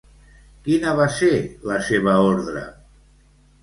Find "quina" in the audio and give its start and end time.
0.67-0.95